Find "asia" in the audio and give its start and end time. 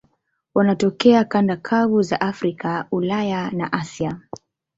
3.73-4.19